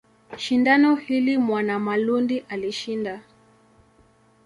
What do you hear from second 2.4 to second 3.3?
alishinda.